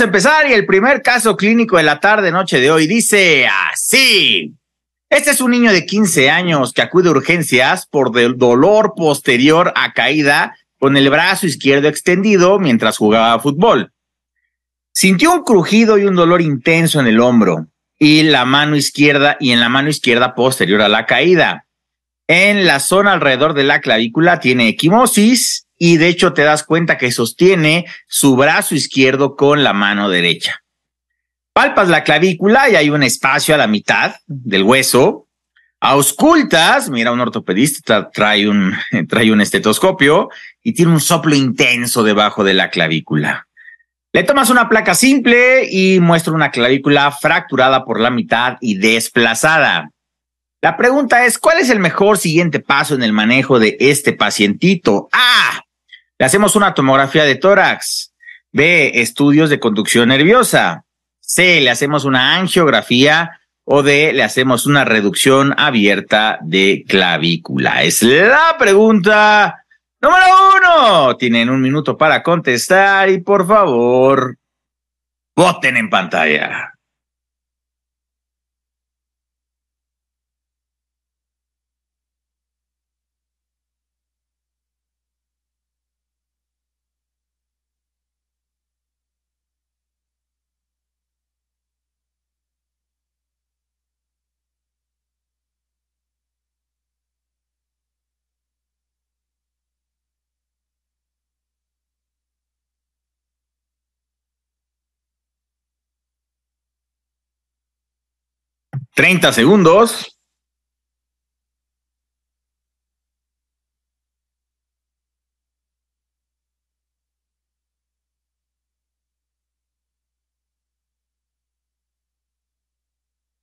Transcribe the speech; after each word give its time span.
A 0.00 0.04
empezar 0.04 0.48
y 0.48 0.52
el 0.52 0.64
primer 0.64 1.02
caso 1.02 1.36
clínico 1.36 1.76
de 1.76 1.82
la 1.82 1.98
tarde 1.98 2.30
noche 2.30 2.60
de 2.60 2.70
hoy 2.70 2.86
dice 2.86 3.48
así. 3.48 4.54
Este 5.10 5.32
es 5.32 5.40
un 5.40 5.50
niño 5.50 5.72
de 5.72 5.86
15 5.86 6.30
años 6.30 6.72
que 6.72 6.82
acude 6.82 7.08
a 7.08 7.12
urgencias 7.12 7.86
por 7.86 8.12
dolor 8.36 8.92
posterior 8.96 9.72
a 9.74 9.94
caída 9.94 10.56
con 10.78 10.96
el 10.96 11.10
brazo 11.10 11.46
izquierdo 11.46 11.88
extendido 11.88 12.60
mientras 12.60 12.96
jugaba 12.96 13.40
fútbol. 13.40 13.92
Sintió 14.92 15.32
un 15.32 15.42
crujido 15.42 15.98
y 15.98 16.04
un 16.04 16.14
dolor 16.14 16.42
intenso 16.42 17.00
en 17.00 17.08
el 17.08 17.18
hombro 17.18 17.66
y 17.98 18.22
la 18.22 18.44
mano 18.44 18.76
izquierda 18.76 19.36
y 19.40 19.50
en 19.50 19.58
la 19.58 19.68
mano 19.68 19.88
izquierda 19.88 20.36
posterior 20.36 20.80
a 20.80 20.88
la 20.88 21.06
caída. 21.06 21.66
En 22.28 22.66
la 22.66 22.78
zona 22.78 23.14
alrededor 23.14 23.54
de 23.54 23.64
la 23.64 23.80
clavícula 23.80 24.38
tiene 24.38 24.68
equimosis 24.68 25.67
y 25.78 25.96
de 25.96 26.08
hecho 26.08 26.32
te 26.32 26.42
das 26.42 26.64
cuenta 26.64 26.98
que 26.98 27.12
sostiene 27.12 27.86
su 28.06 28.36
brazo 28.36 28.74
izquierdo 28.74 29.36
con 29.36 29.62
la 29.62 29.72
mano 29.72 30.10
derecha. 30.10 30.62
Palpas 31.52 31.88
la 31.88 32.04
clavícula 32.04 32.68
y 32.68 32.76
hay 32.76 32.90
un 32.90 33.02
espacio 33.02 33.54
a 33.54 33.58
la 33.58 33.66
mitad 33.66 34.16
del 34.26 34.64
hueso. 34.64 35.26
Auscultas, 35.80 36.90
mira, 36.90 37.12
un 37.12 37.20
ortopedista 37.20 38.10
trae 38.10 38.48
un, 38.48 38.74
trae 39.08 39.32
un 39.32 39.40
estetoscopio 39.40 40.28
y 40.62 40.72
tiene 40.72 40.92
un 40.92 41.00
soplo 41.00 41.34
intenso 41.34 42.02
debajo 42.02 42.44
de 42.44 42.54
la 42.54 42.70
clavícula. 42.70 43.46
Le 44.12 44.24
tomas 44.24 44.50
una 44.50 44.68
placa 44.68 44.94
simple 44.94 45.68
y 45.70 46.00
muestra 46.00 46.32
una 46.32 46.50
clavícula 46.50 47.10
fracturada 47.12 47.84
por 47.84 48.00
la 48.00 48.10
mitad 48.10 48.56
y 48.60 48.76
desplazada. 48.76 49.90
La 50.60 50.76
pregunta 50.76 51.24
es, 51.24 51.38
¿cuál 51.38 51.58
es 51.58 51.70
el 51.70 51.78
mejor 51.78 52.18
siguiente 52.18 52.58
paso 52.58 52.94
en 52.94 53.02
el 53.02 53.12
manejo 53.12 53.60
de 53.60 53.76
este 53.78 54.12
pacientito? 54.12 55.08
A. 55.12 55.62
Le 56.18 56.26
hacemos 56.26 56.56
una 56.56 56.74
tomografía 56.74 57.24
de 57.24 57.36
tórax. 57.36 58.12
B. 58.50 59.00
Estudios 59.00 59.50
de 59.50 59.60
conducción 59.60 60.08
nerviosa. 60.08 60.84
C. 61.20 61.60
Le 61.60 61.70
hacemos 61.70 62.04
una 62.04 62.36
angiografía. 62.36 63.40
O 63.64 63.82
D. 63.82 64.12
Le 64.12 64.24
hacemos 64.24 64.66
una 64.66 64.84
reducción 64.84 65.54
abierta 65.56 66.38
de 66.42 66.84
clavícula. 66.88 67.84
Es 67.84 68.02
la 68.02 68.56
pregunta 68.58 69.64
número 70.00 70.24
uno. 70.56 71.16
Tienen 71.16 71.50
un 71.50 71.60
minuto 71.60 71.96
para 71.96 72.22
contestar 72.22 73.10
y 73.10 73.18
por 73.18 73.46
favor, 73.46 74.36
voten 75.36 75.76
en 75.76 75.88
pantalla. 75.88 76.77
30 108.98 109.32
segundos. 109.32 110.18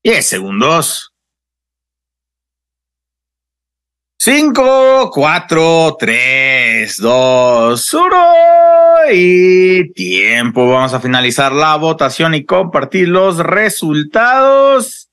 Diez 0.03 0.27
segundos. 0.27 1.13
Cinco, 4.19 5.09
cuatro, 5.09 5.95
tres, 5.97 6.97
dos, 6.97 7.93
uno. 7.93 8.33
Y 9.09 9.93
tiempo. 9.93 10.67
Vamos 10.67 10.93
a 10.93 10.99
finalizar 10.99 11.53
la 11.53 11.77
votación 11.77 12.35
y 12.35 12.43
compartir 12.43 13.07
los 13.07 13.37
resultados. 13.37 15.04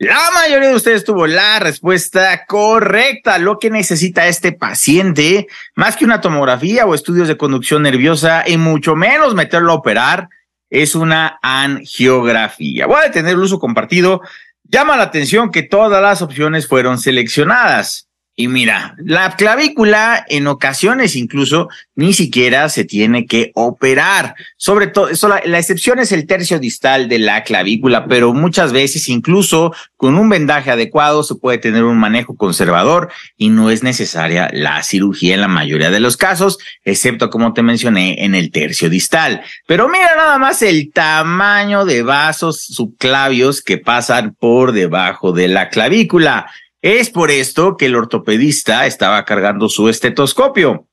La 0.00 0.30
mayoría 0.34 0.70
de 0.70 0.76
ustedes 0.76 1.04
tuvo 1.04 1.26
la 1.26 1.58
respuesta 1.58 2.46
correcta. 2.46 3.36
Lo 3.36 3.58
que 3.58 3.68
necesita 3.68 4.28
este 4.28 4.50
paciente, 4.50 5.46
más 5.74 5.94
que 5.94 6.06
una 6.06 6.22
tomografía 6.22 6.86
o 6.86 6.94
estudios 6.94 7.28
de 7.28 7.36
conducción 7.36 7.82
nerviosa, 7.82 8.48
y 8.48 8.56
mucho 8.56 8.96
menos 8.96 9.34
meterlo 9.34 9.72
a 9.72 9.74
operar, 9.74 10.30
es 10.70 10.94
una 10.94 11.38
angiografía. 11.42 12.86
Voy 12.86 13.02
a 13.04 13.10
tener 13.10 13.32
el 13.34 13.40
uso 13.40 13.58
compartido. 13.58 14.22
Llama 14.64 14.96
la 14.96 15.02
atención 15.02 15.50
que 15.50 15.64
todas 15.64 16.00
las 16.00 16.22
opciones 16.22 16.66
fueron 16.66 16.98
seleccionadas. 16.98 18.08
Y 18.40 18.48
mira, 18.48 18.94
la 19.04 19.36
clavícula 19.36 20.24
en 20.26 20.46
ocasiones 20.46 21.14
incluso 21.14 21.68
ni 21.94 22.14
siquiera 22.14 22.70
se 22.70 22.84
tiene 22.84 23.26
que 23.26 23.52
operar. 23.54 24.34
Sobre 24.56 24.86
todo, 24.86 25.10
la, 25.28 25.42
la, 25.44 25.58
excepción 25.58 25.98
es 25.98 26.10
el 26.10 26.26
tercio 26.26 26.58
distal 26.58 27.06
de 27.10 27.18
la 27.18 27.44
clavícula, 27.44 28.06
pero 28.06 28.32
muchas 28.32 28.72
veces 28.72 29.10
incluso 29.10 29.74
con 29.98 30.16
un 30.16 30.30
vendaje 30.30 30.70
adecuado 30.70 31.22
se 31.22 31.34
puede 31.34 31.58
tener 31.58 31.84
un 31.84 31.98
manejo 31.98 32.34
conservador 32.34 33.10
y 33.36 33.50
no 33.50 33.68
es 33.68 33.82
necesaria 33.82 34.48
la 34.54 34.82
cirugía 34.84 35.34
en 35.34 35.42
la 35.42 35.48
mayoría 35.48 35.90
de 35.90 36.00
los 36.00 36.16
casos, 36.16 36.58
excepto 36.82 37.28
como 37.28 37.52
te 37.52 37.60
mencioné 37.60 38.24
en 38.24 38.34
el 38.34 38.50
tercio 38.50 38.88
distal. 38.88 39.42
Pero 39.66 39.90
mira 39.90 40.16
nada 40.16 40.38
más 40.38 40.62
el 40.62 40.90
tamaño 40.94 41.84
de 41.84 42.02
vasos 42.02 42.64
subclavios 42.64 43.60
que 43.60 43.76
pasan 43.76 44.34
por 44.34 44.72
debajo 44.72 45.32
de 45.32 45.48
la 45.48 45.68
clavícula. 45.68 46.46
Es 46.82 47.10
por 47.10 47.30
esto 47.30 47.76
que 47.76 47.86
el 47.86 47.94
ortopedista 47.94 48.86
estaba 48.86 49.24
cargando 49.24 49.68
su 49.68 49.88
estetoscopio, 49.88 50.86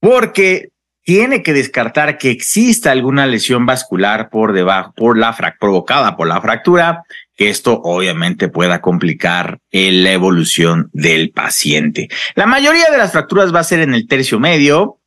porque 0.00 0.70
tiene 1.02 1.42
que 1.42 1.52
descartar 1.52 2.18
que 2.18 2.30
exista 2.30 2.90
alguna 2.90 3.26
lesión 3.26 3.64
vascular 3.64 4.28
por 4.28 4.52
debajo, 4.52 4.92
por 4.96 5.16
la 5.16 5.36
provocada 5.60 6.16
por 6.16 6.26
la 6.26 6.40
fractura, 6.40 7.04
que 7.36 7.48
esto 7.48 7.80
obviamente 7.84 8.48
pueda 8.48 8.80
complicar 8.80 9.58
la 9.70 10.12
evolución 10.12 10.90
del 10.92 11.30
paciente. 11.30 12.08
La 12.34 12.46
mayoría 12.46 12.86
de 12.90 12.98
las 12.98 13.12
fracturas 13.12 13.54
va 13.54 13.60
a 13.60 13.64
ser 13.64 13.80
en 13.80 13.94
el 13.94 14.08
tercio 14.08 14.40
medio, 14.40 14.98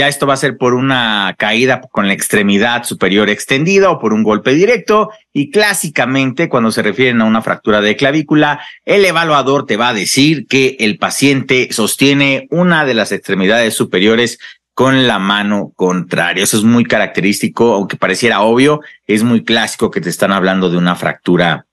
ya 0.00 0.08
esto 0.08 0.26
va 0.26 0.32
a 0.32 0.38
ser 0.38 0.56
por 0.56 0.72
una 0.72 1.34
caída 1.36 1.82
con 1.82 2.08
la 2.08 2.14
extremidad 2.14 2.84
superior 2.84 3.28
extendida 3.28 3.90
o 3.90 3.98
por 3.98 4.14
un 4.14 4.22
golpe 4.22 4.54
directo. 4.54 5.10
Y 5.34 5.50
clásicamente, 5.50 6.48
cuando 6.48 6.72
se 6.72 6.80
refieren 6.80 7.20
a 7.20 7.26
una 7.26 7.42
fractura 7.42 7.82
de 7.82 7.96
clavícula, 7.96 8.60
el 8.86 9.04
evaluador 9.04 9.66
te 9.66 9.76
va 9.76 9.90
a 9.90 9.94
decir 9.94 10.46
que 10.46 10.78
el 10.80 10.96
paciente 10.96 11.68
sostiene 11.70 12.48
una 12.50 12.86
de 12.86 12.94
las 12.94 13.12
extremidades 13.12 13.74
superiores 13.74 14.38
con 14.72 15.06
la 15.06 15.18
mano 15.18 15.74
contraria. 15.76 16.44
Eso 16.44 16.56
es 16.56 16.64
muy 16.64 16.84
característico, 16.84 17.74
aunque 17.74 17.98
pareciera 17.98 18.40
obvio, 18.40 18.80
es 19.06 19.22
muy 19.22 19.44
clásico 19.44 19.90
que 19.90 20.00
te 20.00 20.08
están 20.08 20.32
hablando 20.32 20.70
de 20.70 20.78
una 20.78 20.96
fractura 20.96 21.66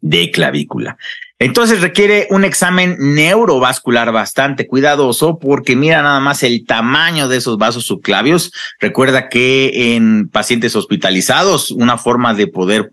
de 0.00 0.32
clavícula. 0.32 0.96
Entonces 1.44 1.82
requiere 1.82 2.26
un 2.30 2.42
examen 2.42 2.96
neurovascular 2.98 4.10
bastante 4.12 4.66
cuidadoso 4.66 5.38
porque 5.38 5.76
mira 5.76 6.00
nada 6.00 6.18
más 6.18 6.42
el 6.42 6.64
tamaño 6.64 7.28
de 7.28 7.36
esos 7.36 7.58
vasos 7.58 7.84
subclavios. 7.84 8.50
Recuerda 8.80 9.28
que 9.28 9.94
en 9.94 10.30
pacientes 10.30 10.74
hospitalizados 10.74 11.70
una 11.70 11.98
forma 11.98 12.32
de 12.32 12.46
poder 12.46 12.92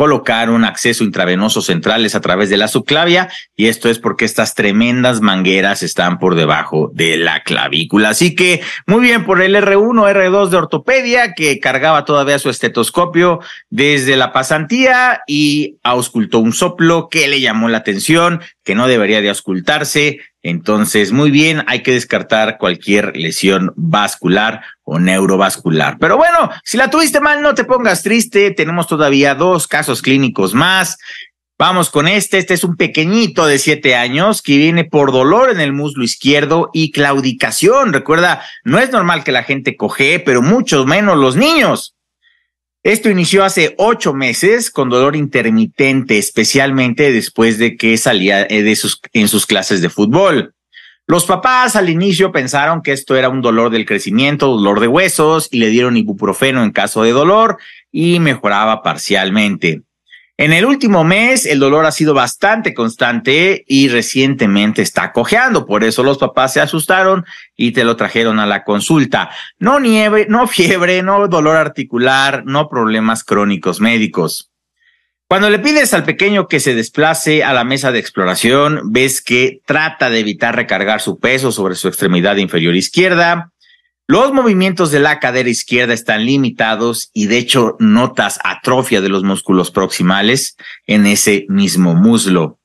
colocar 0.00 0.48
un 0.48 0.64
acceso 0.64 1.04
intravenoso 1.04 1.60
central 1.60 2.06
es 2.06 2.14
a 2.14 2.22
través 2.22 2.48
de 2.48 2.56
la 2.56 2.68
subclavia 2.68 3.28
y 3.54 3.66
esto 3.66 3.90
es 3.90 3.98
porque 3.98 4.24
estas 4.24 4.54
tremendas 4.54 5.20
mangueras 5.20 5.82
están 5.82 6.18
por 6.18 6.36
debajo 6.36 6.90
de 6.94 7.18
la 7.18 7.42
clavícula. 7.42 8.08
Así 8.08 8.34
que 8.34 8.62
muy 8.86 9.02
bien 9.02 9.26
por 9.26 9.42
el 9.42 9.54
R1, 9.54 10.10
R2 10.14 10.48
de 10.48 10.56
ortopedia 10.56 11.34
que 11.34 11.60
cargaba 11.60 12.06
todavía 12.06 12.38
su 12.38 12.48
estetoscopio 12.48 13.40
desde 13.68 14.16
la 14.16 14.32
pasantía 14.32 15.20
y 15.26 15.76
auscultó 15.82 16.38
un 16.38 16.54
soplo 16.54 17.10
que 17.10 17.28
le 17.28 17.42
llamó 17.42 17.68
la 17.68 17.76
atención, 17.76 18.40
que 18.64 18.74
no 18.74 18.88
debería 18.88 19.20
de 19.20 19.28
auscultarse. 19.28 20.20
Entonces, 20.42 21.12
muy 21.12 21.30
bien, 21.30 21.64
hay 21.66 21.82
que 21.82 21.92
descartar 21.92 22.56
cualquier 22.58 23.16
lesión 23.16 23.72
vascular 23.76 24.62
o 24.84 24.98
neurovascular. 24.98 25.98
Pero 25.98 26.16
bueno, 26.16 26.50
si 26.64 26.78
la 26.78 26.88
tuviste 26.88 27.20
mal, 27.20 27.42
no 27.42 27.54
te 27.54 27.64
pongas 27.64 28.02
triste. 28.02 28.50
Tenemos 28.50 28.86
todavía 28.86 29.34
dos 29.34 29.68
casos 29.68 30.00
clínicos 30.00 30.54
más. 30.54 30.96
Vamos 31.58 31.90
con 31.90 32.08
este. 32.08 32.38
Este 32.38 32.54
es 32.54 32.64
un 32.64 32.76
pequeñito 32.76 33.46
de 33.46 33.58
siete 33.58 33.94
años 33.94 34.40
que 34.40 34.56
viene 34.56 34.84
por 34.84 35.12
dolor 35.12 35.50
en 35.50 35.60
el 35.60 35.74
muslo 35.74 36.02
izquierdo 36.02 36.70
y 36.72 36.90
claudicación. 36.90 37.92
Recuerda, 37.92 38.42
no 38.64 38.78
es 38.78 38.90
normal 38.90 39.24
que 39.24 39.32
la 39.32 39.42
gente 39.42 39.76
coge, 39.76 40.20
pero 40.20 40.40
mucho 40.40 40.86
menos 40.86 41.18
los 41.18 41.36
niños. 41.36 41.94
Esto 42.82 43.10
inició 43.10 43.44
hace 43.44 43.74
ocho 43.76 44.14
meses 44.14 44.70
con 44.70 44.88
dolor 44.88 45.14
intermitente, 45.14 46.16
especialmente 46.16 47.12
después 47.12 47.58
de 47.58 47.76
que 47.76 47.98
salía 47.98 48.42
eh, 48.42 48.74
en 49.12 49.28
sus 49.28 49.46
clases 49.46 49.82
de 49.82 49.90
fútbol. 49.90 50.54
Los 51.06 51.26
papás 51.26 51.76
al 51.76 51.90
inicio 51.90 52.32
pensaron 52.32 52.82
que 52.82 52.92
esto 52.92 53.16
era 53.16 53.28
un 53.28 53.42
dolor 53.42 53.70
del 53.70 53.84
crecimiento, 53.84 54.46
dolor 54.46 54.80
de 54.80 54.86
huesos 54.86 55.48
y 55.50 55.58
le 55.58 55.68
dieron 55.68 55.96
ibuprofeno 55.96 56.62
en 56.62 56.70
caso 56.70 57.02
de 57.02 57.10
dolor. 57.10 57.58
y 57.92 58.20
mejoraba 58.20 58.82
parcialmente. 58.84 59.82
En 60.40 60.54
el 60.54 60.64
último 60.64 61.04
mes 61.04 61.44
el 61.44 61.58
dolor 61.58 61.84
ha 61.84 61.92
sido 61.92 62.14
bastante 62.14 62.72
constante 62.72 63.62
y 63.68 63.88
recientemente 63.88 64.80
está 64.80 65.12
cojeando, 65.12 65.66
por 65.66 65.84
eso 65.84 66.02
los 66.02 66.16
papás 66.16 66.54
se 66.54 66.62
asustaron 66.62 67.26
y 67.58 67.72
te 67.72 67.84
lo 67.84 67.94
trajeron 67.94 68.38
a 68.38 68.46
la 68.46 68.64
consulta. 68.64 69.28
No 69.58 69.80
nieve, 69.80 70.24
no 70.30 70.46
fiebre, 70.46 71.02
no 71.02 71.28
dolor 71.28 71.58
articular, 71.58 72.44
no 72.46 72.70
problemas 72.70 73.22
crónicos 73.22 73.82
médicos. 73.82 74.50
Cuando 75.28 75.50
le 75.50 75.58
pides 75.58 75.92
al 75.92 76.04
pequeño 76.04 76.48
que 76.48 76.58
se 76.58 76.74
desplace 76.74 77.44
a 77.44 77.52
la 77.52 77.64
mesa 77.64 77.92
de 77.92 77.98
exploración, 77.98 78.80
ves 78.84 79.20
que 79.20 79.60
trata 79.66 80.08
de 80.08 80.20
evitar 80.20 80.56
recargar 80.56 81.02
su 81.02 81.18
peso 81.18 81.52
sobre 81.52 81.74
su 81.74 81.86
extremidad 81.86 82.36
inferior 82.36 82.74
izquierda, 82.76 83.52
los 84.10 84.32
movimientos 84.32 84.90
de 84.90 84.98
la 84.98 85.20
cadera 85.20 85.48
izquierda 85.48 85.94
están 85.94 86.26
limitados 86.26 87.10
y 87.14 87.26
de 87.26 87.38
hecho 87.38 87.76
notas 87.78 88.40
atrofia 88.42 89.00
de 89.00 89.08
los 89.08 89.22
músculos 89.22 89.70
proximales 89.70 90.56
en 90.88 91.06
ese 91.06 91.46
mismo 91.48 91.94
muslo. 91.94 92.58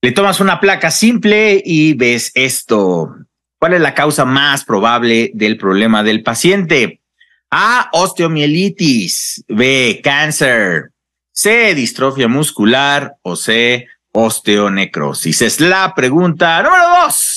Le 0.00 0.10
tomas 0.10 0.40
una 0.40 0.58
placa 0.58 0.90
simple 0.90 1.62
y 1.64 1.94
ves 1.94 2.32
esto. 2.34 3.14
¿Cuál 3.60 3.74
es 3.74 3.80
la 3.80 3.94
causa 3.94 4.24
más 4.24 4.64
probable 4.64 5.30
del 5.34 5.56
problema 5.56 6.02
del 6.02 6.24
paciente? 6.24 7.00
A, 7.48 7.88
osteomielitis. 7.92 9.44
B, 9.46 10.00
cáncer. 10.02 10.90
C, 11.30 11.76
distrofia 11.76 12.26
muscular. 12.26 13.14
O 13.22 13.36
C, 13.36 13.86
osteonecrosis. 14.10 15.42
Es 15.42 15.60
la 15.60 15.94
pregunta 15.94 16.60
número 16.60 17.04
dos. 17.04 17.31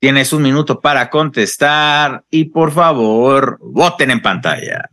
Tienes 0.00 0.32
un 0.32 0.40
minuto 0.40 0.80
para 0.80 1.10
contestar 1.10 2.24
y 2.30 2.46
por 2.46 2.72
favor, 2.72 3.58
voten 3.60 4.10
en 4.10 4.22
pantalla. 4.22 4.88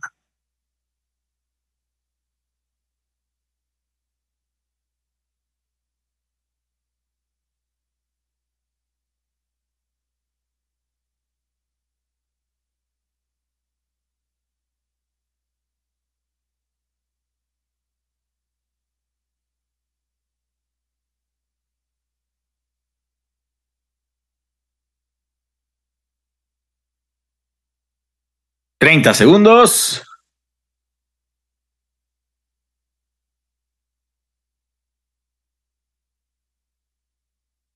Treinta 28.80 29.12
segundos. 29.12 30.04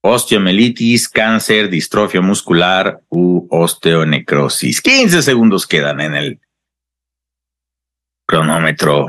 Osteomelitis, 0.04 1.08
cáncer, 1.08 1.69
distrofia 1.69 2.20
muscular 2.20 3.02
u 3.08 3.49
osteonecrosis. 3.50 4.81
15 4.81 5.22
segundos 5.22 5.66
quedan 5.66 6.00
en 6.00 6.14
el 6.14 6.40
cronómetro. 8.25 9.08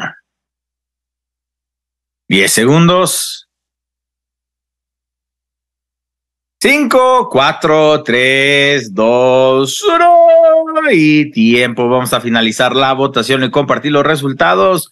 10 2.27 2.51
segundos. 2.51 3.47
5, 6.59 7.29
4, 7.29 8.03
3, 8.03 8.93
2, 8.93 9.83
1 9.83 10.62
y 10.91 11.31
tiempo. 11.31 11.89
Vamos 11.89 12.13
a 12.13 12.21
finalizar 12.21 12.75
la 12.75 12.93
votación 12.93 13.43
y 13.43 13.51
compartir 13.51 13.91
los 13.91 14.05
resultados. 14.05 14.89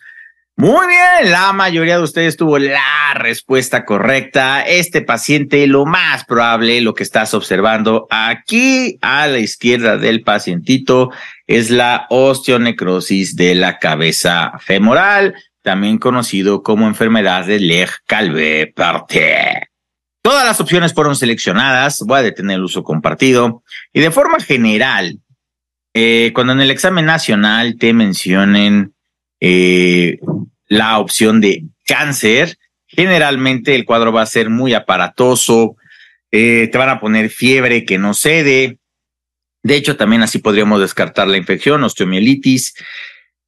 Muy 0.57 0.85
bien, 0.85 1.31
la 1.31 1.53
mayoría 1.53 1.97
de 1.97 2.03
ustedes 2.03 2.37
tuvo 2.37 2.59
la 2.59 3.13
respuesta 3.15 3.85
correcta. 3.85 4.61
Este 4.61 5.01
paciente, 5.01 5.65
lo 5.65 5.85
más 5.85 6.25
probable, 6.25 6.81
lo 6.81 6.93
que 6.93 7.03
estás 7.03 7.33
observando 7.33 8.05
aquí 8.11 8.99
a 9.01 9.27
la 9.27 9.39
izquierda 9.39 9.97
del 9.97 10.21
pacientito 10.21 11.09
es 11.47 11.71
la 11.71 12.05
osteonecrosis 12.09 13.35
de 13.35 13.55
la 13.55 13.79
cabeza 13.79 14.53
femoral, 14.59 15.33
también 15.63 15.97
conocido 15.97 16.63
como 16.63 16.87
enfermedad 16.87 17.45
de 17.45 17.59
Leg-Calvé-Parté. 17.59 19.69
Todas 20.21 20.45
las 20.45 20.61
opciones 20.61 20.93
fueron 20.93 21.15
seleccionadas, 21.15 22.03
voy 22.05 22.19
a 22.19 22.23
detener 22.23 22.57
el 22.57 22.65
uso 22.65 22.83
compartido 22.83 23.63
y 23.91 24.01
de 24.01 24.11
forma 24.11 24.39
general, 24.39 25.19
eh, 25.93 26.31
cuando 26.33 26.53
en 26.53 26.61
el 26.61 26.71
examen 26.71 27.05
nacional 27.05 27.77
te 27.77 27.93
mencionen 27.93 28.93
eh, 29.39 30.19
la 30.67 30.99
opción 30.99 31.41
de 31.41 31.65
cáncer, 31.85 32.57
generalmente 32.87 33.75
el 33.75 33.85
cuadro 33.85 34.11
va 34.13 34.21
a 34.21 34.27
ser 34.27 34.49
muy 34.49 34.73
aparatoso, 34.73 35.75
eh, 36.31 36.69
te 36.71 36.77
van 36.77 36.89
a 36.89 36.99
poner 36.99 37.29
fiebre 37.29 37.85
que 37.85 37.97
no 37.97 38.13
cede, 38.13 38.77
de 39.63 39.75
hecho 39.75 39.97
también 39.97 40.23
así 40.23 40.39
podríamos 40.39 40.79
descartar 40.79 41.27
la 41.27 41.37
infección, 41.37 41.83
osteomielitis, 41.83 42.75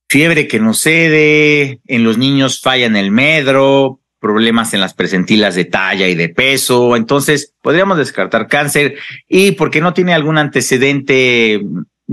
fiebre 0.10 0.48
que 0.48 0.60
no 0.60 0.74
cede, 0.74 1.80
en 1.88 2.04
los 2.04 2.18
niños 2.18 2.62
falla 2.62 2.86
en 2.86 2.98
el 2.98 3.10
medro, 3.10 4.02
problemas 4.20 4.74
en 4.74 4.80
las 4.80 4.94
presentilas 4.94 5.56
de 5.56 5.66
talla 5.66 6.08
y 6.08 6.16
de 6.16 6.30
peso. 6.30 6.96
Entonces, 6.96 7.54
podríamos 7.62 7.98
descartar 7.98 8.48
cáncer 8.48 8.96
y 9.28 9.52
porque 9.52 9.82
no 9.82 9.94
tiene 9.94 10.14
algún 10.14 10.38
antecedente 10.38 11.62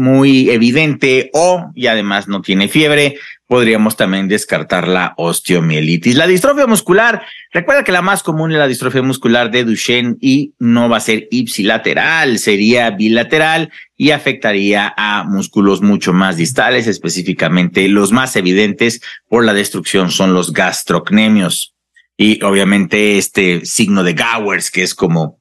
muy 0.00 0.49
evidente 0.49 1.31
o 1.35 1.70
y 1.75 1.87
además 1.87 2.26
no 2.26 2.41
tiene 2.41 2.69
fiebre, 2.69 3.19
podríamos 3.47 3.97
también 3.97 4.29
descartar 4.29 4.88
la 4.88 5.12
osteomielitis. 5.19 6.17
La 6.17 6.26
distrofia 6.26 6.67
muscular, 6.67 7.23
recuerda 7.52 7.85
que 7.85 7.93
la 7.93 8.00
más 8.00 8.23
común 8.23 8.50
es 8.52 8.58
la 8.58 8.67
distrofia 8.67 9.02
muscular 9.02 9.50
de 9.50 9.64
Duchenne 9.64 10.17
y 10.20 10.55
no 10.58 10.88
va 10.88 10.97
a 10.97 11.00
ser 11.00 11.29
ipsilateral, 11.31 12.38
sería 12.38 12.91
bilateral 12.91 13.70
y 13.97 14.12
afectaría 14.12 14.94
a 14.97 15.25
músculos 15.25 15.82
mucho 15.82 16.14
más 16.14 16.38
distales, 16.38 16.87
específicamente 16.87 17.87
los 17.88 18.11
más 18.11 18.37
evidentes 18.37 19.02
por 19.29 19.44
la 19.44 19.52
destrucción 19.52 20.11
son 20.11 20.32
los 20.32 20.55
gastrocnemios 20.55 21.75
y 22.17 22.43
obviamente 22.44 23.19
este 23.19 23.67
signo 23.67 24.02
de 24.02 24.14
Gowers, 24.14 24.70
que 24.70 24.82
es 24.82 24.94
como, 24.94 25.40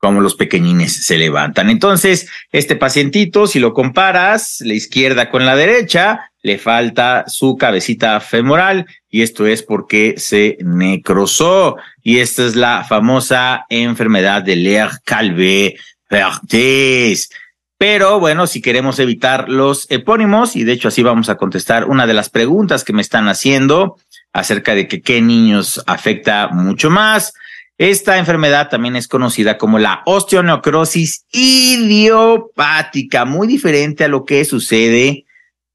como 0.00 0.20
los 0.22 0.34
pequeñines 0.34 1.04
se 1.04 1.18
levantan. 1.18 1.70
Entonces, 1.70 2.28
este 2.52 2.74
pacientito, 2.74 3.46
si 3.46 3.60
lo 3.60 3.74
comparas, 3.74 4.56
la 4.60 4.74
izquierda 4.74 5.30
con 5.30 5.44
la 5.44 5.54
derecha, 5.54 6.32
le 6.42 6.58
falta 6.58 7.24
su 7.26 7.58
cabecita 7.58 8.18
femoral 8.20 8.86
y 9.10 9.20
esto 9.20 9.46
es 9.46 9.62
porque 9.62 10.14
se 10.16 10.56
necrosó 10.62 11.76
y 12.02 12.20
esta 12.20 12.46
es 12.46 12.56
la 12.56 12.82
famosa 12.84 13.66
enfermedad 13.68 14.42
de 14.42 14.56
Lehr-Calvé-Perthes. 14.56 17.28
Pero 17.76 18.18
bueno, 18.20 18.46
si 18.46 18.62
queremos 18.62 18.98
evitar 18.98 19.50
los 19.50 19.86
epónimos, 19.90 20.56
y 20.56 20.64
de 20.64 20.72
hecho 20.72 20.88
así 20.88 21.02
vamos 21.02 21.28
a 21.28 21.36
contestar 21.36 21.84
una 21.84 22.06
de 22.06 22.14
las 22.14 22.30
preguntas 22.30 22.84
que 22.84 22.94
me 22.94 23.02
están 23.02 23.28
haciendo, 23.28 23.98
acerca 24.32 24.74
de 24.74 24.88
que 24.88 25.02
qué 25.02 25.20
niños 25.20 25.82
afecta 25.86 26.48
mucho 26.48 26.88
más. 26.90 27.34
Esta 27.80 28.18
enfermedad 28.18 28.68
también 28.68 28.94
es 28.94 29.08
conocida 29.08 29.56
como 29.56 29.78
la 29.78 30.02
osteonecrosis 30.04 31.24
idiopática, 31.32 33.24
muy 33.24 33.48
diferente 33.48 34.04
a 34.04 34.08
lo 34.08 34.26
que 34.26 34.44
sucede 34.44 35.24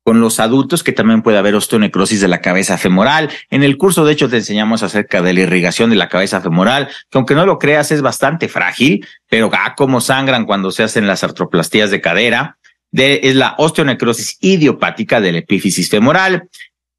con 0.03 0.21
los 0.21 0.39
adultos, 0.39 0.83
que 0.83 0.91
también 0.91 1.23
puede 1.23 1.39
haber 1.39 1.55
osteonecrosis 1.55 2.21
de 2.21 2.27
la 2.27 2.41
cabeza 2.41 2.77
femoral. 2.77 3.31
En 3.49 3.63
el 3.63 3.77
curso, 3.77 4.05
de 4.05 4.13
hecho, 4.13 4.29
te 4.29 4.35
enseñamos 4.35 4.83
acerca 4.83 5.23
de 5.23 5.33
la 5.33 5.39
irrigación 5.39 5.89
de 5.89 5.95
la 5.95 6.07
cabeza 6.07 6.41
femoral, 6.41 6.89
que 7.09 7.17
aunque 7.17 7.33
no 7.33 7.43
lo 7.47 7.57
creas, 7.57 7.91
es 7.91 8.03
bastante 8.03 8.49
frágil, 8.49 9.03
pero 9.27 9.49
ah, 9.51 9.73
como 9.75 9.99
sangran 9.99 10.45
cuando 10.45 10.69
se 10.71 10.83
hacen 10.83 11.07
las 11.07 11.23
artroplastías 11.23 11.89
de 11.89 12.01
cadera. 12.01 12.59
De, 12.91 13.21
es 13.23 13.35
la 13.35 13.55
osteonecrosis 13.57 14.37
idiopática 14.41 15.21
del 15.21 15.37
epífisis 15.37 15.89
femoral. 15.89 16.49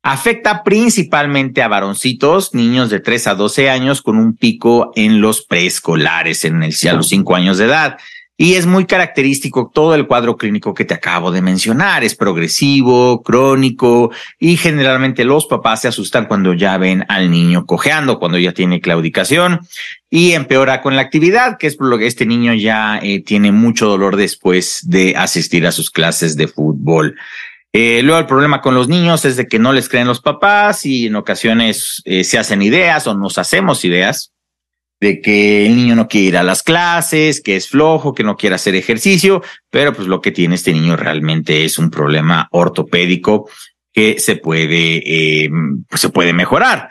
Afecta 0.09 0.63
principalmente 0.63 1.63
a 1.63 1.67
varoncitos, 1.67 2.55
niños 2.55 2.91
de 2.91 3.01
3 3.01 3.27
a 3.27 3.35
12 3.35 3.71
años, 3.71 4.03
con 4.03 4.19
un 4.19 4.37
pico 4.37 4.93
en 4.95 5.21
los 5.21 5.45
preescolares, 5.45 6.45
en 6.45 6.63
el, 6.63 6.73
a 6.89 6.93
los 6.93 7.09
5 7.09 7.35
años 7.35 7.59
de 7.59 7.65
edad. 7.65 7.99
Y 8.37 8.55
es 8.55 8.67
muy 8.67 8.87
característico 8.87 9.69
todo 9.75 9.97
el 9.97 10.07
cuadro 10.07 10.37
clínico 10.37 10.75
que 10.75 10.85
te 10.85 10.95
acabo 10.95 11.33
de 11.33 11.43
mencionar. 11.43 12.05
Es 12.05 12.15
progresivo, 12.15 13.21
crónico 13.25 14.13
y 14.39 14.57
generalmente 14.57 15.25
los 15.25 15.47
papás 15.47 15.81
se 15.81 15.89
asustan 15.89 16.27
cuando 16.27 16.55
ya 16.55 16.79
ven 16.79 17.05
al 17.09 17.29
niño 17.29 17.67
cojeando, 17.67 18.21
cuando 18.21 18.39
ya 18.39 18.53
tiene 18.53 18.81
claudicación 18.81 19.59
y 20.09 20.33
empeora 20.33 20.83
con 20.83 20.95
la 20.95 21.03
actividad, 21.03 21.59
que 21.59 21.67
es 21.67 21.75
por 21.75 21.89
lo 21.89 21.99
que 21.99 22.07
este 22.07 22.27
niño 22.27 22.55
ya 22.55 23.01
eh, 23.03 23.25
tiene 23.25 23.51
mucho 23.51 23.89
dolor 23.89 24.15
después 24.15 24.83
de 24.85 25.17
asistir 25.17 25.67
a 25.67 25.73
sus 25.73 25.91
clases 25.91 26.37
de 26.37 26.47
fútbol. 26.47 27.17
Eh, 27.79 28.01
luego 28.03 28.19
el 28.19 28.25
problema 28.25 28.63
con 28.63 28.75
los 28.75 28.89
niños 28.89 29.27
es 29.27 29.37
de 29.37 29.47
que 29.47 29.59
no 29.59 29.71
les 29.75 29.91
creen 29.91 30.07
los 30.07 30.23
papás 30.23 30.87
y 30.87 31.09
en 31.09 31.17
ocasiones 31.17 32.01
eh, 32.07 32.25
se 32.25 32.39
hacen 32.39 32.63
ideas 32.63 33.07
o 33.07 33.13
nos 33.13 33.37
hacemos 33.37 33.85
ideas 33.85 34.33
de 34.99 35.21
que 35.21 35.67
el 35.67 35.77
niño 35.77 35.95
no 35.95 36.09
quiere 36.09 36.29
ir 36.29 36.37
a 36.39 36.43
las 36.43 36.63
clases, 36.63 37.43
que 37.43 37.55
es 37.55 37.69
flojo, 37.69 38.15
que 38.15 38.25
no 38.25 38.39
quiere 38.39 38.55
hacer 38.55 38.75
ejercicio, 38.77 39.43
pero 39.69 39.93
pues 39.93 40.09
lo 40.09 40.23
que 40.23 40.33
tiene 40.33 40.55
este 40.55 40.73
niño 40.73 40.97
realmente 40.97 41.67
es 41.67 41.79
un 41.79 41.91
problema 41.91 42.49
ortopédico 42.51 43.47
que 43.93 44.19
se 44.21 44.37
puede, 44.37 45.03
eh, 45.45 45.51
pues 45.87 46.01
se 46.01 46.09
puede 46.09 46.33
mejorar. 46.33 46.89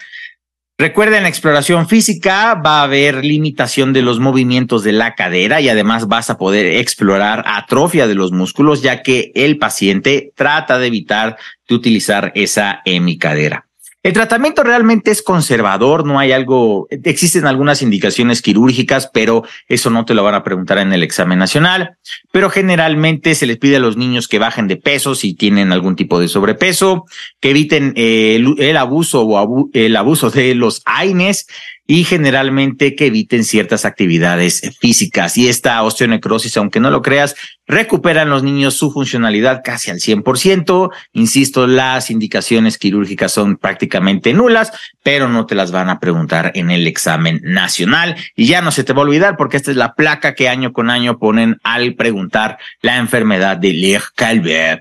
Recuerden, 0.77 1.23
la 1.23 1.29
exploración 1.29 1.87
física 1.87 2.53
va 2.55 2.81
a 2.81 2.83
haber 2.83 3.23
limitación 3.23 3.93
de 3.93 4.01
los 4.01 4.19
movimientos 4.19 4.83
de 4.83 4.91
la 4.91 5.15
cadera 5.15 5.61
y 5.61 5.69
además 5.69 6.09
vas 6.09 6.29
a 6.29 6.37
poder 6.37 6.65
explorar 6.65 7.45
atrofia 7.47 8.07
de 8.07 8.15
los 8.15 8.33
músculos, 8.33 8.81
ya 8.81 9.01
que 9.01 9.31
el 9.35 9.57
paciente 9.57 10.33
trata 10.35 10.77
de 10.77 10.87
evitar 10.87 11.37
de 11.69 11.75
utilizar 11.75 12.33
esa 12.35 12.81
hemicadera. 12.83 13.64
El 14.05 14.13
tratamiento 14.13 14.61
realmente 14.61 15.09
es 15.09 15.23
conservador, 15.23 16.05
no 16.05 16.19
hay 16.19 16.31
algo, 16.31 16.87
existen 16.91 17.47
algunas 17.47 17.81
indicaciones 17.81 18.43
quirúrgicas, 18.43 19.09
pero 19.11 19.43
eso 19.67 19.89
no 19.89 20.05
te 20.05 20.13
lo 20.13 20.23
van 20.23 20.35
a 20.35 20.43
preguntar 20.43 20.77
en 20.77 20.93
el 20.93 21.01
examen 21.01 21.39
nacional. 21.39 21.97
Pero 22.31 22.51
generalmente 22.51 23.33
se 23.33 23.47
les 23.47 23.57
pide 23.57 23.77
a 23.77 23.79
los 23.79 23.97
niños 23.97 24.27
que 24.27 24.37
bajen 24.37 24.67
de 24.67 24.77
peso 24.77 25.15
si 25.15 25.33
tienen 25.33 25.71
algún 25.71 25.95
tipo 25.95 26.19
de 26.19 26.27
sobrepeso, 26.27 27.05
que 27.39 27.49
eviten 27.49 27.93
eh, 27.95 28.35
el, 28.59 28.77
abuso 28.77 29.23
o 29.23 29.69
el 29.73 29.95
abuso 29.95 30.29
de 30.29 30.53
los 30.53 30.83
AINES 30.85 31.47
y 31.87 32.03
generalmente 32.03 32.95
que 32.95 33.07
eviten 33.07 33.43
ciertas 33.43 33.85
actividades 33.85 34.61
físicas. 34.79 35.37
Y 35.37 35.47
esta 35.47 35.81
osteonecrosis, 35.83 36.57
aunque 36.57 36.79
no 36.79 36.89
lo 36.89 37.01
creas, 37.01 37.35
recuperan 37.67 38.29
los 38.29 38.43
niños 38.43 38.75
su 38.75 38.91
funcionalidad 38.91 39.61
casi 39.63 39.91
al 39.91 39.99
100%. 39.99 40.89
Insisto, 41.13 41.67
las 41.67 42.09
indicaciones 42.09 42.77
quirúrgicas 42.77 43.31
son 43.31 43.57
prácticamente 43.57 44.33
nulas, 44.33 44.71
pero 45.03 45.29
no 45.29 45.45
te 45.45 45.55
las 45.55 45.71
van 45.71 45.89
a 45.89 45.99
preguntar 45.99 46.51
en 46.55 46.71
el 46.71 46.87
examen 46.87 47.41
nacional. 47.43 48.15
Y 48.35 48.47
ya 48.47 48.61
no 48.61 48.71
se 48.71 48.83
te 48.83 48.93
va 48.93 49.01
a 49.01 49.05
olvidar 49.05 49.37
porque 49.37 49.57
esta 49.57 49.71
es 49.71 49.77
la 49.77 49.93
placa 49.93 50.33
que 50.33 50.49
año 50.49 50.73
con 50.73 50.89
año 50.89 51.19
ponen 51.19 51.57
al 51.63 51.95
preguntar 51.95 52.57
la 52.81 52.97
enfermedad 52.97 53.57
de 53.57 53.73
Lehr-Calvé. 53.73 54.79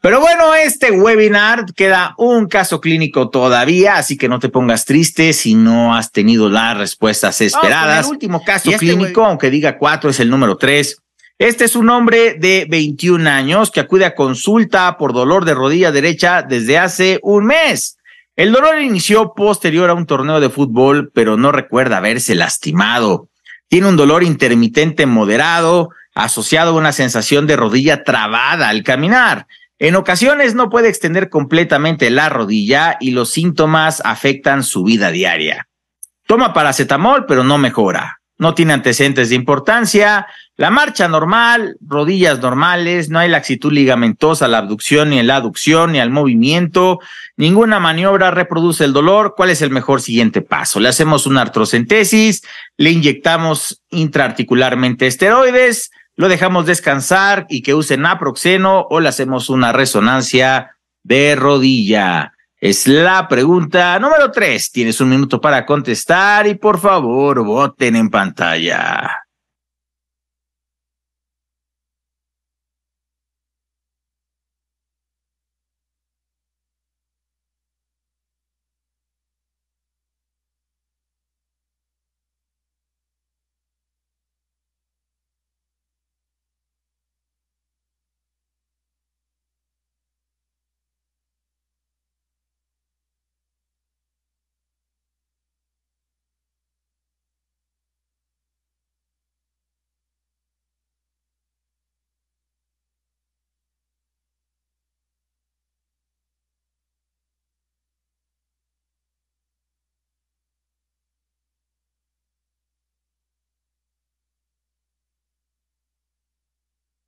Pero 0.00 0.20
bueno, 0.20 0.54
este 0.54 0.92
webinar 0.92 1.66
queda 1.74 2.14
un 2.18 2.46
caso 2.46 2.80
clínico 2.80 3.30
todavía, 3.30 3.96
así 3.96 4.16
que 4.16 4.28
no 4.28 4.38
te 4.38 4.48
pongas 4.48 4.84
triste 4.84 5.32
si 5.32 5.54
no 5.54 5.94
has 5.94 6.12
tenido 6.12 6.48
las 6.48 6.78
respuestas 6.78 7.40
esperadas. 7.40 8.06
el 8.06 8.12
último 8.12 8.44
caso 8.44 8.70
este 8.70 8.78
clínico, 8.78 9.24
aunque 9.24 9.50
diga 9.50 9.76
cuatro, 9.76 10.10
es 10.10 10.20
el 10.20 10.30
número 10.30 10.56
tres. 10.56 10.98
Este 11.38 11.64
es 11.64 11.76
un 11.76 11.88
hombre 11.88 12.34
de 12.34 12.66
21 12.68 13.28
años 13.28 13.70
que 13.70 13.80
acude 13.80 14.04
a 14.04 14.14
consulta 14.14 14.96
por 14.98 15.12
dolor 15.12 15.44
de 15.44 15.54
rodilla 15.54 15.92
derecha 15.92 16.42
desde 16.42 16.78
hace 16.78 17.18
un 17.22 17.46
mes. 17.46 17.98
El 18.36 18.52
dolor 18.52 18.80
inició 18.80 19.34
posterior 19.34 19.90
a 19.90 19.94
un 19.94 20.06
torneo 20.06 20.38
de 20.38 20.48
fútbol, 20.48 21.10
pero 21.12 21.36
no 21.36 21.50
recuerda 21.50 21.96
haberse 21.96 22.36
lastimado. 22.36 23.28
Tiene 23.68 23.88
un 23.88 23.96
dolor 23.96 24.22
intermitente 24.22 25.06
moderado, 25.06 25.90
asociado 26.14 26.70
a 26.70 26.78
una 26.78 26.92
sensación 26.92 27.46
de 27.48 27.56
rodilla 27.56 28.04
trabada 28.04 28.68
al 28.68 28.82
caminar. 28.82 29.46
En 29.78 29.94
ocasiones 29.94 30.54
no 30.54 30.70
puede 30.70 30.88
extender 30.88 31.30
completamente 31.30 32.10
la 32.10 32.28
rodilla 32.28 32.96
y 33.00 33.12
los 33.12 33.30
síntomas 33.30 34.02
afectan 34.04 34.64
su 34.64 34.82
vida 34.82 35.10
diaria. 35.12 35.68
Toma 36.26 36.52
paracetamol, 36.52 37.26
pero 37.26 37.44
no 37.44 37.58
mejora. 37.58 38.20
No 38.38 38.54
tiene 38.54 38.72
antecedentes 38.72 39.30
de 39.30 39.36
importancia. 39.36 40.26
La 40.56 40.70
marcha 40.70 41.08
normal, 41.08 41.76
rodillas 41.80 42.40
normales, 42.40 43.08
no 43.08 43.20
hay 43.20 43.28
laxitud 43.28 43.72
ligamentosa, 43.72 44.48
la 44.48 44.58
abducción 44.58 45.10
ni 45.10 45.20
en 45.20 45.28
la 45.28 45.36
aducción 45.36 45.92
ni 45.92 46.00
al 46.00 46.10
movimiento. 46.10 46.98
Ninguna 47.36 47.78
maniobra 47.78 48.32
reproduce 48.32 48.84
el 48.84 48.92
dolor. 48.92 49.34
¿Cuál 49.36 49.50
es 49.50 49.62
el 49.62 49.70
mejor 49.70 50.00
siguiente 50.00 50.40
paso? 50.40 50.80
Le 50.80 50.88
hacemos 50.88 51.26
una 51.26 51.42
artrocentesis, 51.42 52.42
le 52.76 52.90
inyectamos 52.90 53.82
intraarticularmente 53.90 55.06
esteroides, 55.06 55.90
lo 56.18 56.28
dejamos 56.28 56.66
descansar 56.66 57.46
y 57.48 57.62
que 57.62 57.74
use 57.74 57.96
naproxeno 57.96 58.88
o 58.90 58.98
le 58.98 59.08
hacemos 59.08 59.48
una 59.50 59.72
resonancia 59.72 60.76
de 61.04 61.36
rodilla. 61.36 62.32
Es 62.60 62.88
la 62.88 63.28
pregunta 63.28 63.96
número 64.00 64.32
tres. 64.32 64.72
Tienes 64.72 65.00
un 65.00 65.10
minuto 65.10 65.40
para 65.40 65.64
contestar 65.64 66.48
y 66.48 66.56
por 66.56 66.80
favor 66.80 67.44
voten 67.44 67.94
en 67.94 68.10
pantalla. 68.10 69.27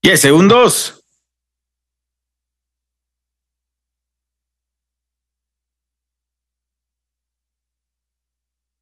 Diez 0.02 0.23
segundos. 0.23 0.97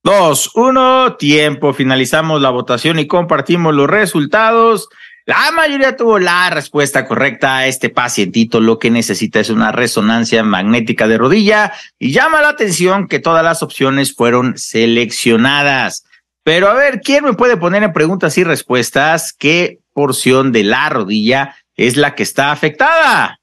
Dos, 0.05 0.53
uno, 0.55 1.17
tiempo. 1.17 1.73
Finalizamos 1.75 2.41
la 2.41 2.51
votación 2.51 3.01
y 3.01 3.09
compartimos 3.09 3.75
los 3.75 3.91
resultados. 3.91 4.89
La 5.27 5.51
mayoría 5.51 5.97
tuvo 5.97 6.21
la 6.21 6.51
respuesta 6.51 7.05
correcta 7.05 7.59
a 7.59 7.67
este 7.67 7.91
pacientito. 7.91 8.61
Lo 8.61 8.79
que 8.79 8.91
necesita 8.91 9.41
es 9.41 9.51
una 9.51 9.73
resonancia 9.73 10.45
magnética 10.45 11.09
de 11.09 11.19
rodilla 11.19 11.73
y 11.99 12.13
llama 12.13 12.41
la 12.41 12.51
atención 12.51 13.09
que 13.09 13.19
todas 13.19 13.43
las 13.43 13.65
opciones 13.65 14.15
fueron 14.15 14.57
seleccionadas. 14.57 16.05
Pero 16.45 16.69
a 16.69 16.75
ver, 16.75 17.01
¿quién 17.01 17.25
me 17.25 17.35
puede 17.35 17.57
poner 17.57 17.83
en 17.83 17.93
preguntas 17.93 18.39
y 18.39 18.45
respuestas 18.45 19.33
qué 19.33 19.81
porción 19.99 20.52
de 20.52 20.62
la 20.62 20.88
rodilla 20.88 21.57
es 21.75 21.97
la 21.97 22.14
que 22.14 22.23
está 22.23 22.52
afectada. 22.52 23.40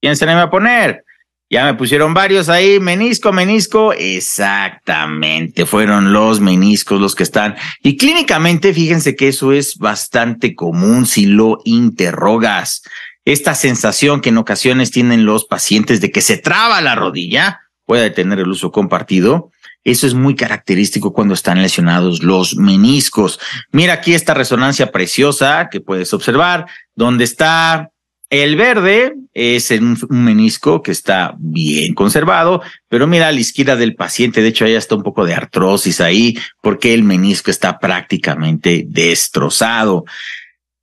¿Quién 0.00 0.14
se 0.14 0.26
le 0.26 0.34
va 0.36 0.42
a 0.42 0.50
poner? 0.50 1.04
Ya 1.50 1.64
me 1.64 1.74
pusieron 1.74 2.14
varios 2.14 2.48
ahí, 2.48 2.78
menisco, 2.78 3.32
menisco. 3.32 3.92
Exactamente, 3.92 5.66
fueron 5.66 6.12
los 6.12 6.38
meniscos 6.38 7.00
los 7.00 7.16
que 7.16 7.24
están. 7.24 7.56
Y 7.82 7.96
clínicamente, 7.96 8.72
fíjense 8.72 9.16
que 9.16 9.26
eso 9.26 9.50
es 9.50 9.76
bastante 9.76 10.54
común 10.54 11.04
si 11.04 11.26
lo 11.26 11.58
interrogas 11.64 12.82
esta 13.24 13.54
sensación 13.54 14.20
que 14.20 14.30
en 14.30 14.38
ocasiones 14.38 14.90
tienen 14.90 15.24
los 15.24 15.44
pacientes 15.44 16.00
de 16.00 16.10
que 16.10 16.20
se 16.20 16.36
traba 16.36 16.80
la 16.80 16.94
rodilla, 16.94 17.60
puede 17.84 18.10
tener 18.10 18.38
el 18.38 18.48
uso 18.48 18.72
compartido. 18.72 19.50
Eso 19.82 20.06
es 20.06 20.14
muy 20.14 20.34
característico 20.34 21.12
cuando 21.12 21.34
están 21.34 21.62
lesionados 21.62 22.22
los 22.22 22.56
meniscos. 22.56 23.40
Mira 23.72 23.94
aquí 23.94 24.14
esta 24.14 24.34
resonancia 24.34 24.92
preciosa 24.92 25.68
que 25.70 25.80
puedes 25.80 26.12
observar, 26.12 26.66
donde 26.94 27.24
está 27.24 27.90
el 28.30 28.54
verde 28.54 29.16
es 29.34 29.72
un, 29.72 29.98
menisco 30.08 30.82
que 30.82 30.92
está 30.92 31.34
bien 31.36 31.94
conservado, 31.94 32.62
pero 32.88 33.08
mira 33.08 33.26
a 33.26 33.32
la 33.32 33.40
izquierda 33.40 33.74
del 33.74 33.96
paciente, 33.96 34.40
de 34.40 34.48
hecho 34.48 34.64
ahí 34.64 34.74
está 34.74 34.94
un 34.94 35.02
poco 35.02 35.26
de 35.26 35.34
artrosis 35.34 36.00
ahí, 36.00 36.38
porque 36.62 36.94
el 36.94 37.02
menisco 37.02 37.50
está 37.50 37.80
prácticamente 37.80 38.84
destrozado. 38.86 40.04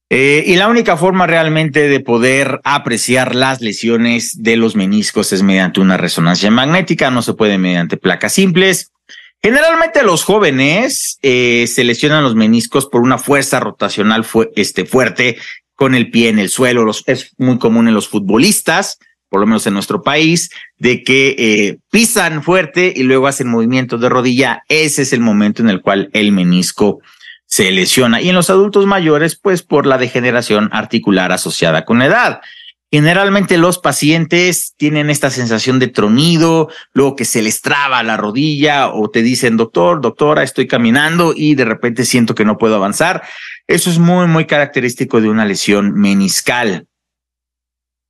Eh, 0.10 0.44
y 0.48 0.56
la 0.56 0.70
única 0.70 0.96
forma 0.96 1.28
realmente 1.28 1.90
de 1.90 2.00
poder 2.00 2.62
apreciar 2.64 3.36
las 3.36 3.60
lesiones 3.60 4.42
de 4.42 4.56
los 4.56 4.76
meniscos 4.76 5.34
es 5.34 5.44
mediante 5.44 5.82
una 5.82 5.98
resonancia 5.98 6.50
magnética, 6.50 7.12
no 7.12 7.22
se 7.22 7.34
puede 7.34 7.58
mediante 7.58 7.98
placas 7.98 8.34
simples. 8.34 8.92
Generalmente 9.44 10.04
los 10.04 10.24
jóvenes 10.24 11.20
eh, 11.22 11.68
se 11.68 11.84
lesionan 11.84 12.24
los 12.24 12.36
meniscos 12.36 12.86
por 12.88 13.02
una 13.02 13.18
fuerza 13.18 13.60
rotacional 13.60 14.26
este, 14.56 14.86
fuerte 14.86 15.38
con 15.76 15.94
el 15.94 16.10
pie 16.10 16.30
en 16.30 16.40
el 16.40 16.50
suelo. 16.50 16.90
Es 17.06 17.34
muy 17.38 17.60
común 17.60 17.90
en 17.90 17.94
los 17.94 18.08
futbolistas, 18.08 19.00
por 19.30 19.42
lo 19.42 19.46
menos 19.46 19.68
en 19.68 19.74
nuestro 19.74 20.02
país, 20.02 20.50
de 20.78 21.04
que 21.04 21.36
eh, 21.38 21.78
pisan 21.92 22.44
fuerte 22.44 22.94
y 22.96 23.04
luego 23.04 23.28
hacen 23.28 23.50
movimientos 23.50 24.00
de 24.00 24.10
rodilla. 24.10 24.64
Ese 24.70 25.02
es 25.02 25.12
el 25.12 25.20
momento 25.20 25.62
en 25.62 25.70
el 25.70 25.82
cual 25.82 26.10
el 26.14 26.32
menisco 26.32 27.02
se 27.48 27.72
lesiona. 27.72 28.22
Y 28.22 28.30
en 28.30 28.36
los 28.36 28.50
adultos 28.50 28.86
mayores, 28.86 29.36
pues 29.36 29.63
por 29.63 29.86
la 29.86 29.98
degeneración 29.98 30.70
articular 30.72 31.32
asociada 31.32 31.86
con 31.86 32.00
la 32.00 32.06
edad. 32.06 32.42
Generalmente 32.89 33.58
los 33.58 33.80
pacientes 33.80 34.74
tienen 34.77 35.10
esta 35.10 35.30
sensación 35.30 35.77
de 35.77 35.89
tronido, 35.89 36.70
luego 36.94 37.18
que 37.18 37.25
se 37.25 37.42
les 37.42 37.62
traba 37.62 38.01
la 38.04 38.16
rodilla 38.16 38.89
o 38.89 39.10
te 39.10 39.24
dicen, 39.24 39.58
doctor, 39.58 40.00
doctora, 40.00 40.44
estoy 40.44 40.68
caminando 40.68 41.34
y 41.36 41.56
de 41.56 41.66
repente 41.66 42.06
siento 42.06 42.34
que 42.34 42.46
no 42.46 42.58
puedo 42.58 42.75
avanzar. 42.75 43.24
Eso 43.68 43.89
es 43.89 44.00
muy, 44.00 44.27
muy 44.27 44.46
característico 44.46 45.20
de 45.20 45.30
una 45.30 45.46
lesión 45.46 45.94
meniscal. 45.96 46.88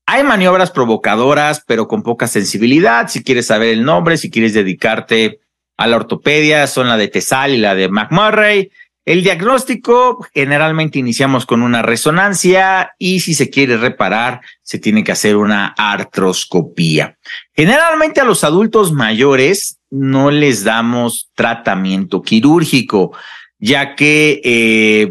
Hay 0.05 0.23
maniobras 0.23 0.69
provocadoras, 0.69 1.63
pero 1.65 1.87
con 1.87 2.03
poca 2.03 2.27
sensibilidad. 2.27 3.07
Si 3.07 3.23
quieres 3.23 3.47
saber 3.47 3.69
el 3.69 3.83
nombre, 3.83 4.17
si 4.17 4.29
quieres 4.29 4.53
dedicarte 4.53 5.39
a 5.75 5.87
la 5.87 5.97
ortopedia, 5.97 6.65
son 6.67 6.87
la 6.87 6.97
de 6.97 7.07
Tesal 7.07 7.53
y 7.53 7.57
la 7.57 7.73
de 7.73 7.89
McMurray. 7.89 8.71
El 9.07 9.23
diagnóstico 9.23 10.27
generalmente 10.33 10.99
iniciamos 10.99 11.45
con 11.45 11.61
una 11.61 11.81
resonancia 11.81 12.91
y 12.99 13.21
si 13.21 13.35
se 13.35 13.49
quiere 13.49 13.77
reparar, 13.77 14.41
se 14.63 14.79
tiene 14.79 15.05
que 15.05 15.13
hacer 15.13 15.37
una 15.37 15.67
artroscopía. 15.77 17.17
Generalmente 17.55 18.19
a 18.19 18.25
los 18.25 18.43
adultos 18.43 18.91
mayores 18.91 19.79
no 19.89 20.29
les 20.29 20.65
damos 20.65 21.29
tratamiento 21.35 22.21
quirúrgico, 22.21 23.15
ya 23.59 23.95
que 23.95 24.41
eh, 24.43 25.09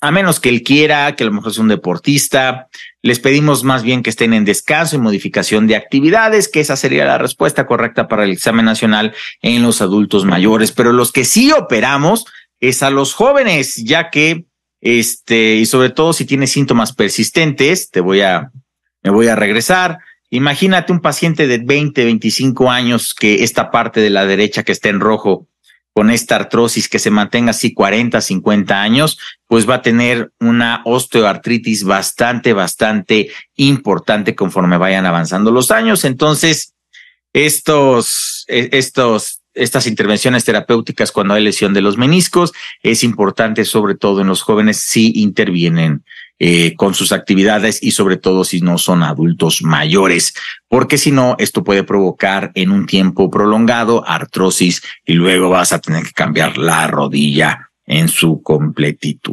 a 0.00 0.12
menos 0.12 0.38
que 0.38 0.48
él 0.48 0.62
quiera, 0.62 1.16
que 1.16 1.24
a 1.24 1.26
lo 1.26 1.32
mejor 1.32 1.52
sea 1.52 1.62
un 1.62 1.68
deportista, 1.68 2.68
les 3.02 3.18
pedimos 3.18 3.64
más 3.64 3.82
bien 3.82 4.04
que 4.04 4.10
estén 4.10 4.34
en 4.34 4.44
descanso 4.44 4.94
y 4.94 5.00
modificación 5.00 5.66
de 5.66 5.74
actividades, 5.74 6.48
que 6.48 6.60
esa 6.60 6.76
sería 6.76 7.04
la 7.04 7.18
respuesta 7.18 7.66
correcta 7.66 8.06
para 8.06 8.22
el 8.22 8.30
examen 8.30 8.64
nacional 8.64 9.14
en 9.42 9.62
los 9.62 9.82
adultos 9.82 10.24
mayores. 10.24 10.70
Pero 10.70 10.92
los 10.92 11.10
que 11.10 11.24
sí 11.24 11.50
operamos, 11.50 12.24
es 12.62 12.82
a 12.84 12.90
los 12.90 13.12
jóvenes, 13.12 13.76
ya 13.76 14.08
que, 14.08 14.46
este, 14.80 15.56
y 15.56 15.66
sobre 15.66 15.90
todo 15.90 16.12
si 16.12 16.24
tienes 16.24 16.52
síntomas 16.52 16.92
persistentes, 16.92 17.90
te 17.90 18.00
voy 18.00 18.20
a, 18.20 18.52
me 19.02 19.10
voy 19.10 19.26
a 19.26 19.34
regresar. 19.34 19.98
Imagínate 20.30 20.92
un 20.92 21.00
paciente 21.00 21.48
de 21.48 21.58
20, 21.58 22.04
25 22.04 22.70
años 22.70 23.14
que 23.14 23.42
esta 23.42 23.72
parte 23.72 24.00
de 24.00 24.10
la 24.10 24.24
derecha 24.26 24.62
que 24.62 24.70
está 24.70 24.88
en 24.90 25.00
rojo 25.00 25.48
con 25.92 26.08
esta 26.08 26.36
artrosis 26.36 26.88
que 26.88 27.00
se 27.00 27.10
mantenga 27.10 27.50
así 27.50 27.74
40, 27.74 28.20
50 28.20 28.80
años, 28.80 29.18
pues 29.48 29.68
va 29.68 29.74
a 29.74 29.82
tener 29.82 30.32
una 30.38 30.82
osteoartritis 30.84 31.82
bastante, 31.82 32.52
bastante 32.52 33.30
importante 33.56 34.36
conforme 34.36 34.78
vayan 34.78 35.04
avanzando 35.04 35.50
los 35.50 35.72
años. 35.72 36.04
Entonces, 36.04 36.74
estos, 37.32 38.44
e, 38.46 38.70
estos 38.72 39.41
estas 39.54 39.86
intervenciones 39.86 40.44
terapéuticas 40.44 41.12
cuando 41.12 41.34
hay 41.34 41.44
lesión 41.44 41.74
de 41.74 41.82
los 41.82 41.98
meniscos, 41.98 42.52
es 42.82 43.04
importante 43.04 43.64
sobre 43.64 43.94
todo 43.94 44.20
en 44.20 44.28
los 44.28 44.42
jóvenes 44.42 44.78
si 44.78 45.12
intervienen 45.20 46.04
eh, 46.44 46.74
con 46.74 46.94
sus 46.94 47.12
actividades 47.12 47.80
y 47.80 47.92
sobre 47.92 48.16
todo 48.16 48.42
si 48.42 48.60
no 48.60 48.76
son 48.76 49.04
adultos 49.04 49.62
mayores, 49.62 50.34
porque 50.66 50.98
si 50.98 51.12
no, 51.12 51.36
esto 51.38 51.62
puede 51.62 51.84
provocar 51.84 52.50
en 52.54 52.72
un 52.72 52.86
tiempo 52.86 53.30
prolongado 53.30 54.04
artrosis 54.08 54.82
y 55.06 55.12
luego 55.12 55.50
vas 55.50 55.72
a 55.72 55.78
tener 55.78 56.02
que 56.02 56.12
cambiar 56.12 56.58
la 56.58 56.88
rodilla 56.88 57.70
en 57.86 58.08
su 58.08 58.42
completitud. 58.42 59.30